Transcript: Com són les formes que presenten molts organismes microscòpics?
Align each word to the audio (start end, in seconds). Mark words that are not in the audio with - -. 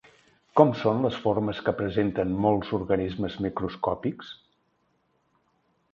Com 0.59 0.71
són 0.79 1.03
les 1.05 1.17
formes 1.25 1.59
que 1.67 1.75
presenten 1.83 2.33
molts 2.47 2.73
organismes 2.79 3.39
microscòpics? 3.49 4.37